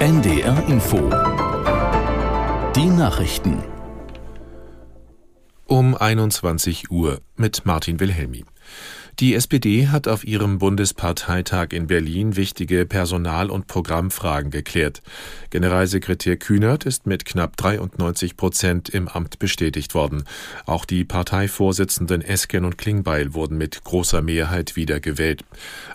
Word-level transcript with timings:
NDR 0.00 0.66
Info. 0.66 1.10
Die 2.74 2.86
Nachrichten. 2.86 3.62
Um 5.66 5.94
21 5.94 6.90
Uhr 6.90 7.20
mit 7.36 7.66
Martin 7.66 8.00
Wilhelmi. 8.00 8.46
Die 9.18 9.34
SPD 9.34 9.88
hat 9.88 10.08
auf 10.08 10.24
ihrem 10.24 10.56
Bundesparteitag 10.56 11.72
in 11.72 11.86
Berlin 11.86 12.36
wichtige 12.36 12.86
Personal- 12.86 13.50
und 13.50 13.66
Programmfragen 13.66 14.50
geklärt. 14.50 15.02
Generalsekretär 15.50 16.38
Kühnert 16.38 16.86
ist 16.86 17.06
mit 17.06 17.26
knapp 17.26 17.58
93 17.58 18.38
Prozent 18.38 18.88
im 18.88 19.06
Amt 19.06 19.38
bestätigt 19.38 19.94
worden. 19.94 20.24
Auch 20.64 20.86
die 20.86 21.04
Parteivorsitzenden 21.04 22.22
Esken 22.22 22.64
und 22.64 22.78
Klingbeil 22.78 23.34
wurden 23.34 23.58
mit 23.58 23.84
großer 23.84 24.22
Mehrheit 24.22 24.76
wiedergewählt. 24.76 25.44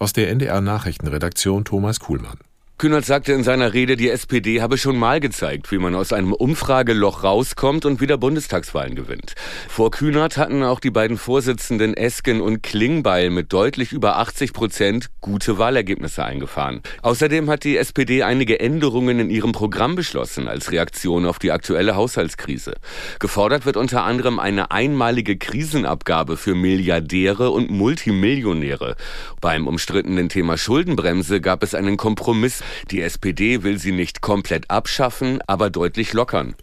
Aus 0.00 0.12
der 0.12 0.28
NDR 0.28 0.60
Nachrichtenredaktion 0.60 1.64
Thomas 1.64 2.00
Kuhlmann. 2.00 2.38
Kühnert 2.82 3.04
sagte 3.04 3.32
in 3.32 3.44
seiner 3.44 3.74
Rede, 3.74 3.96
die 3.96 4.10
SPD 4.10 4.60
habe 4.60 4.76
schon 4.76 4.98
mal 4.98 5.20
gezeigt, 5.20 5.70
wie 5.70 5.78
man 5.78 5.94
aus 5.94 6.12
einem 6.12 6.32
Umfrageloch 6.32 7.22
rauskommt 7.22 7.84
und 7.84 8.00
wieder 8.00 8.18
Bundestagswahlen 8.18 8.96
gewinnt. 8.96 9.36
Vor 9.68 9.92
Kühnert 9.92 10.36
hatten 10.36 10.64
auch 10.64 10.80
die 10.80 10.90
beiden 10.90 11.16
Vorsitzenden 11.16 11.94
Esken 11.94 12.40
und 12.40 12.64
Klingbeil 12.64 13.30
mit 13.30 13.52
deutlich 13.52 13.92
über 13.92 14.18
80 14.18 14.52
Prozent 14.52 15.10
gute 15.20 15.58
Wahlergebnisse 15.58 16.24
eingefahren. 16.24 16.80
Außerdem 17.02 17.48
hat 17.48 17.62
die 17.62 17.76
SPD 17.76 18.24
einige 18.24 18.58
Änderungen 18.58 19.20
in 19.20 19.30
ihrem 19.30 19.52
Programm 19.52 19.94
beschlossen 19.94 20.48
als 20.48 20.72
Reaktion 20.72 21.24
auf 21.24 21.38
die 21.38 21.52
aktuelle 21.52 21.94
Haushaltskrise. 21.94 22.74
Gefordert 23.20 23.64
wird 23.64 23.76
unter 23.76 24.02
anderem 24.02 24.40
eine 24.40 24.72
einmalige 24.72 25.36
Krisenabgabe 25.36 26.36
für 26.36 26.56
Milliardäre 26.56 27.50
und 27.50 27.70
Multimillionäre. 27.70 28.96
Beim 29.40 29.68
umstrittenen 29.68 30.28
Thema 30.28 30.58
Schuldenbremse 30.58 31.40
gab 31.40 31.62
es 31.62 31.76
einen 31.76 31.96
Kompromiss 31.96 32.64
die 32.90 33.00
SPD 33.00 33.62
will 33.62 33.78
sie 33.78 33.92
nicht 33.92 34.20
komplett 34.20 34.70
abschaffen, 34.70 35.40
aber 35.46 35.70
deutlich 35.70 36.12
lockern. 36.12 36.54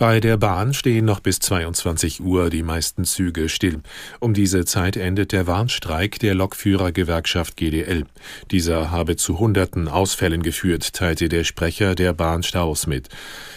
Bei 0.00 0.18
der 0.18 0.38
Bahn 0.38 0.72
stehen 0.72 1.04
noch 1.04 1.20
bis 1.20 1.40
22 1.40 2.22
Uhr 2.22 2.48
die 2.48 2.62
meisten 2.62 3.04
Züge 3.04 3.50
still. 3.50 3.82
Um 4.18 4.32
diese 4.32 4.64
Zeit 4.64 4.96
endet 4.96 5.30
der 5.30 5.46
Warnstreik 5.46 6.18
der 6.20 6.34
Lokführergewerkschaft 6.34 7.58
GDL. 7.58 8.04
Dieser 8.50 8.90
habe 8.90 9.16
zu 9.16 9.38
hunderten 9.38 9.88
Ausfällen 9.88 10.42
geführt, 10.42 10.94
teilte 10.94 11.28
der 11.28 11.44
Sprecher 11.44 11.94
der 11.94 12.14
Bahn 12.14 12.42
Staus 12.42 12.86
mit. 12.86 13.10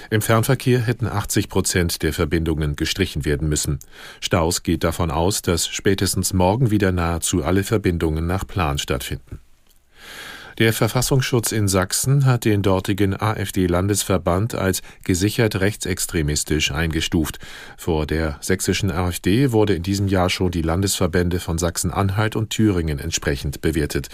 Im 0.10 0.22
Fernverkehr 0.22 0.82
hätten 0.82 1.08
80 1.08 1.48
Prozent 1.48 2.04
der 2.04 2.12
Verbindungen 2.12 2.76
gestrichen 2.76 3.24
werden 3.24 3.48
müssen. 3.48 3.80
Staus 4.20 4.64
geht 4.64 4.84
davon 4.84 5.12
aus, 5.12 5.44
dass 5.44 5.70
spätestens 5.70 6.34
morgen 6.34 6.72
wieder 6.72 6.92
nahezu 6.92 7.46
alle 7.46 7.64
Verbindungen 7.64 8.28
nach 8.28 8.46
Plan 8.46 8.78
stattfinden. 8.80 9.40
Der 10.60 10.72
Verfassungsschutz 10.72 11.52
in 11.52 11.68
Sachsen 11.68 12.26
hat 12.26 12.46
den 12.46 12.62
dortigen 12.62 13.20
AfD-Landesverband 13.20 14.54
als 14.54 14.84
gesichert 15.04 15.60
rechtsextremistisch 15.60 16.72
eingestuft. 16.72 17.40
Vor 17.76 18.06
der 18.06 18.38
sächsischen 18.40 18.92
AfD 18.92 19.52
wurde 19.52 19.74
in 19.74 19.82
diesem 19.82 20.08
Jahr 20.08 20.30
schon 20.30 20.52
die 20.52 20.62
Landesverbände 20.62 21.40
von 21.40 21.58
Sachsen-Anhalt 21.58 22.36
und 22.36 22.52
Thüringen 22.52 23.00
entsprechend 23.00 23.62
bewertet. 23.62 24.10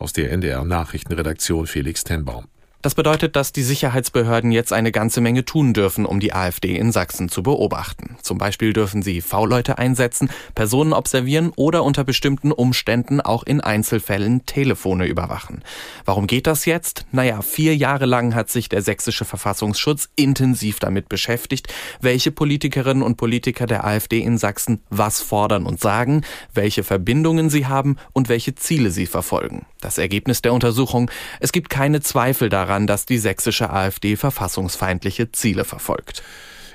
Aus 0.00 0.12
der 0.12 0.32
NDR 0.32 0.64
Nachrichtenredaktion 0.64 1.68
Felix 1.68 2.02
Tenbaum. 2.02 2.46
Das 2.84 2.94
bedeutet, 2.94 3.34
dass 3.34 3.50
die 3.50 3.62
Sicherheitsbehörden 3.62 4.52
jetzt 4.52 4.70
eine 4.70 4.92
ganze 4.92 5.22
Menge 5.22 5.46
tun 5.46 5.72
dürfen, 5.72 6.04
um 6.04 6.20
die 6.20 6.34
AfD 6.34 6.76
in 6.76 6.92
Sachsen 6.92 7.30
zu 7.30 7.42
beobachten. 7.42 8.18
Zum 8.20 8.36
Beispiel 8.36 8.74
dürfen 8.74 9.00
sie 9.00 9.22
V-Leute 9.22 9.78
einsetzen, 9.78 10.28
Personen 10.54 10.92
observieren 10.92 11.50
oder 11.56 11.82
unter 11.82 12.04
bestimmten 12.04 12.52
Umständen 12.52 13.22
auch 13.22 13.42
in 13.44 13.62
Einzelfällen 13.62 14.44
Telefone 14.44 15.06
überwachen. 15.06 15.62
Warum 16.04 16.26
geht 16.26 16.46
das 16.46 16.66
jetzt? 16.66 17.06
Naja, 17.10 17.40
vier 17.40 17.74
Jahre 17.74 18.04
lang 18.04 18.34
hat 18.34 18.50
sich 18.50 18.68
der 18.68 18.82
sächsische 18.82 19.24
Verfassungsschutz 19.24 20.10
intensiv 20.14 20.78
damit 20.78 21.08
beschäftigt, 21.08 21.72
welche 22.02 22.32
Politikerinnen 22.32 23.02
und 23.02 23.16
Politiker 23.16 23.64
der 23.64 23.86
AfD 23.86 24.18
in 24.18 24.36
Sachsen 24.36 24.82
was 24.90 25.22
fordern 25.22 25.64
und 25.64 25.80
sagen, 25.80 26.20
welche 26.52 26.84
Verbindungen 26.84 27.48
sie 27.48 27.64
haben 27.64 27.96
und 28.12 28.28
welche 28.28 28.54
Ziele 28.56 28.90
sie 28.90 29.06
verfolgen. 29.06 29.64
Das 29.80 29.96
Ergebnis 29.96 30.42
der 30.42 30.52
Untersuchung, 30.52 31.10
es 31.40 31.50
gibt 31.52 31.70
keine 31.70 32.02
Zweifel 32.02 32.50
daran, 32.50 32.73
daran, 32.74 32.86
dass 32.86 33.06
die 33.06 33.18
sächsische 33.18 33.70
AfD 33.70 34.16
verfassungsfeindliche 34.16 35.30
Ziele 35.32 35.64
verfolgt. 35.64 36.22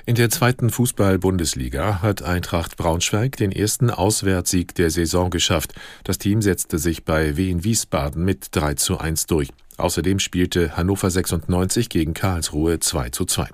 In 0.06 0.14
der 0.14 0.30
zweiten 0.30 0.70
Fußball-Bundesliga 0.70 2.00
hat 2.00 2.22
Eintracht 2.22 2.76
Braunschweig 2.76 3.36
den 3.36 3.52
ersten 3.52 3.90
Auswärtssieg 3.90 4.74
der 4.74 4.90
Saison 4.90 5.30
geschafft. 5.30 5.74
Das 6.04 6.18
Team 6.18 6.40
setzte 6.40 6.78
sich 6.78 7.04
bei 7.04 7.36
Wien 7.36 7.64
Wiesbaden 7.64 8.24
mit 8.24 8.48
3 8.52 8.74
zu 8.74 8.98
1 8.98 9.26
durch. 9.26 9.50
Außerdem 9.76 10.18
spielte 10.18 10.76
Hannover 10.76 11.10
96 11.10 11.90
gegen 11.90 12.14
Karlsruhe 12.14 12.80
2 12.80 13.10
zu 13.10 13.26
2. 13.26 13.48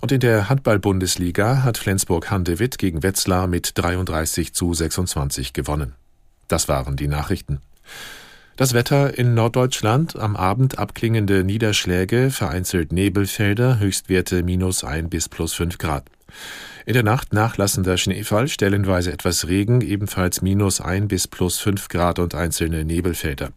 Und 0.00 0.12
in 0.12 0.20
der 0.20 0.48
Handball-Bundesliga 0.48 1.62
hat 1.62 1.78
Flensburg-Handewitt 1.78 2.78
gegen 2.78 3.02
Wetzlar 3.02 3.46
mit 3.46 3.78
33 3.78 4.52
zu 4.52 4.74
26 4.74 5.52
gewonnen. 5.52 5.94
Das 6.48 6.68
waren 6.68 6.96
die 6.96 7.08
Nachrichten. 7.08 7.60
Das 8.58 8.74
Wetter 8.74 9.16
in 9.16 9.34
Norddeutschland, 9.34 10.18
am 10.18 10.34
Abend 10.34 10.80
abklingende 10.80 11.44
Niederschläge, 11.44 12.32
vereinzelt 12.32 12.90
Nebelfelder, 12.90 13.78
Höchstwerte 13.78 14.42
minus 14.42 14.82
ein 14.82 15.08
bis 15.08 15.28
plus 15.28 15.54
fünf 15.54 15.78
Grad. 15.78 16.06
In 16.84 16.94
der 16.94 17.04
Nacht 17.04 17.32
nachlassender 17.32 17.96
Schneefall, 17.96 18.48
stellenweise 18.48 19.12
etwas 19.12 19.46
Regen, 19.46 19.80
ebenfalls 19.80 20.42
minus 20.42 20.80
ein 20.80 21.06
bis 21.06 21.28
plus 21.28 21.60
fünf 21.60 21.86
Grad 21.86 22.18
und 22.18 22.34
einzelne 22.34 22.84
Nebelfelder. 22.84 23.50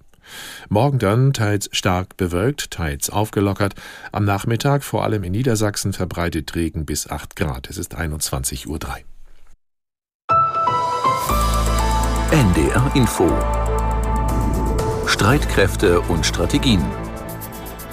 Morgen 0.70 1.00
dann 1.00 1.34
teils 1.34 1.68
stark 1.72 2.16
bewölkt, 2.16 2.70
teils 2.70 3.10
aufgelockert. 3.10 3.74
Am 4.12 4.24
Nachmittag 4.24 4.84
vor 4.84 5.04
allem 5.04 5.24
in 5.24 5.32
Niedersachsen 5.32 5.94
verbreitet 5.94 6.54
Regen 6.54 6.86
bis 6.86 7.10
acht 7.10 7.36
Grad. 7.36 7.72
Es 7.72 7.80
ist 7.80 7.98
21.03 7.98 8.68
Uhr. 8.68 8.80
NDR 12.32 12.92
Info 12.94 13.61
Streitkräfte 15.12 16.00
und 16.00 16.26
Strategien. 16.26 16.82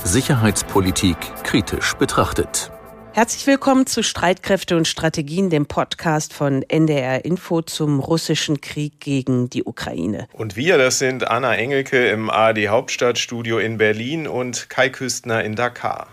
Sicherheitspolitik 0.05 1.17
kritisch 1.43 1.95
betrachtet. 1.95 2.71
Herzlich 3.13 3.45
willkommen 3.49 3.87
zu 3.87 4.05
Streitkräfte 4.05 4.77
und 4.77 4.87
Strategien, 4.87 5.51
dem 5.51 5.67
Podcast 5.67 6.33
von 6.33 6.63
NDR 6.63 7.25
Info 7.25 7.61
zum 7.61 7.99
russischen 7.99 8.61
Krieg 8.61 9.01
gegen 9.01 9.51
die 9.51 9.65
Ukraine. 9.65 10.29
Und 10.33 10.55
wir, 10.55 10.79
das 10.79 11.01
sind 11.01 11.29
Anna 11.29 11.57
Engelke 11.57 12.09
im 12.09 12.31
ARD 12.31 12.69
Hauptstadtstudio 12.69 13.59
in 13.59 13.79
Berlin 13.79 14.29
und 14.29 14.71
Kai 14.71 14.89
Küstner 14.89 15.43
in 15.43 15.57
Dakar. 15.57 16.07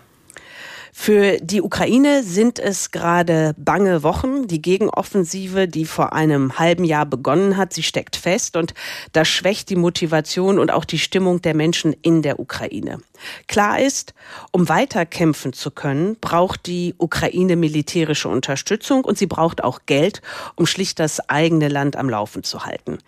Für 0.98 1.38
die 1.40 1.62
Ukraine 1.62 2.24
sind 2.24 2.58
es 2.58 2.90
gerade 2.90 3.54
bange 3.58 4.02
Wochen. 4.02 4.48
Die 4.48 4.62
Gegenoffensive, 4.62 5.68
die 5.68 5.86
vor 5.86 6.14
einem 6.14 6.58
halben 6.58 6.86
Jahr 6.86 7.06
begonnen 7.06 7.58
hat, 7.58 7.74
sie 7.74 7.84
steckt 7.84 8.16
fest 8.16 8.56
und 8.56 8.74
das 9.12 9.28
schwächt 9.28 9.70
die 9.70 9.76
Motivation 9.76 10.58
und 10.58 10.72
auch 10.72 10.86
die 10.86 10.98
Stimmung 10.98 11.42
der 11.42 11.54
Menschen 11.54 11.94
in 12.02 12.22
der 12.22 12.40
Ukraine. 12.40 13.00
Klar 13.48 13.80
ist, 13.82 14.14
um 14.52 14.70
weiter 14.70 15.06
kämpfen 15.06 15.52
zu 15.54 15.70
können, 15.70 16.16
braucht 16.20 16.66
die 16.66 16.96
Ukraine 16.98 17.58
militärische 17.58 18.30
Unterstützung 18.30 19.04
und 19.04 19.18
sie 19.18 19.28
braucht 19.28 19.64
auch 19.64 19.82
Geld, 19.86 20.22
um 20.56 20.66
schlicht 20.66 21.00
das 21.00 21.30
eigene 21.30 21.68
Land 21.68 21.98
am 21.98 22.10
Laufen 22.10 22.44
zu 22.44 22.66
halten. 22.66 23.00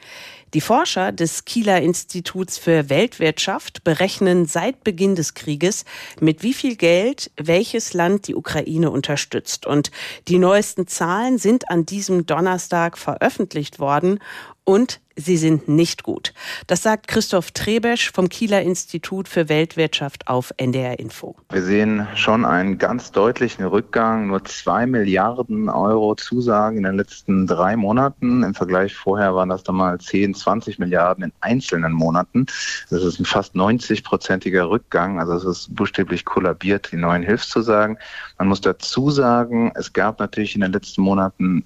Die 0.54 0.62
Forscher 0.62 1.12
des 1.12 1.44
Kieler 1.44 1.82
Instituts 1.82 2.58
für 2.58 2.90
Weltwirtschaft 2.90 3.84
berechnen 3.84 4.46
seit 4.46 4.82
Beginn 4.86 5.14
des 5.14 5.34
Krieges, 5.34 5.84
mit 6.22 6.42
wie 6.42 6.54
viel 6.54 6.78
Geld 6.78 7.32
welches 7.78 7.94
Land 7.94 8.28
die 8.28 8.34
Ukraine 8.34 8.90
unterstützt. 8.90 9.68
Und 9.68 9.92
die 10.28 10.40
neuesten 10.40 10.88
Zahlen 10.88 11.38
sind 11.38 11.70
an 11.70 11.86
diesem 11.86 12.26
Donnerstag 12.26 12.98
veröffentlicht 12.98 13.80
worden 13.80 14.20
und 14.68 15.00
sie 15.16 15.38
sind 15.38 15.70
nicht 15.70 16.04
gut. 16.04 16.34
Das 16.68 16.84
sagt 16.84 17.08
Christoph 17.08 17.52
Trebesch 17.52 18.12
vom 18.12 18.28
Kieler 18.28 18.62
Institut 18.62 19.30
für 19.30 19.48
Weltwirtschaft 19.48 20.28
auf 20.28 20.54
NDR 20.58 21.00
Info. 21.00 21.38
Wir 21.50 21.64
sehen 21.64 22.06
schon 22.16 22.44
einen 22.44 22.78
ganz 22.78 23.14
deutlichen 23.14 23.64
Rückgang. 23.64 24.28
Nur 24.28 24.44
zwei 24.44 24.86
Milliarden 24.86 25.70
Euro 25.70 26.16
Zusagen 26.16 26.80
in 26.80 26.84
den 26.84 26.98
letzten 26.98 27.48
drei 27.48 27.78
Monaten. 27.78 28.44
Im 28.44 28.54
Vergleich 28.54 28.94
vorher 28.94 29.34
waren 29.34 29.50
das 29.50 29.64
dann 29.64 29.76
mal 29.76 29.98
10, 30.00 30.36
20 30.36 30.80
Milliarden 30.80 31.24
in 31.24 31.32
einzelnen 31.40 31.94
Monaten. 31.94 32.46
Das 32.90 33.04
ist 33.04 33.20
ein 33.20 33.26
fast 33.26 33.56
90-prozentiger 33.56 34.70
Rückgang. 34.70 35.20
Also 35.20 35.34
es 35.34 35.46
ist 35.46 35.76
buchstäblich 35.76 36.26
kollabiert, 36.26 36.92
die 36.92 36.98
neuen 36.98 37.24
Hilfszusagen. 37.24 37.98
Man 38.38 38.50
muss 38.50 38.60
dazu 38.60 39.10
sagen, 39.12 39.72
es 39.76 39.94
gab 39.94 40.20
natürlich 40.20 40.56
in 40.56 40.62
den 40.62 40.74
letzten 40.74 41.02
Monaten 41.02 41.64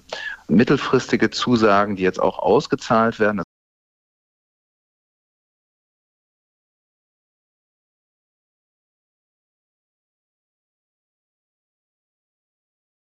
mittelfristige 0.52 1.30
Zusagen, 1.30 1.96
die 1.96 2.02
jetzt 2.02 2.20
auch 2.20 2.38
ausgezahlt 2.38 3.18
werden. 3.18 3.42